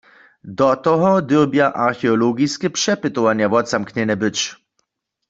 [0.55, 4.37] Do toho dyrbja archeologiske přepytowanja wotzamknjene być.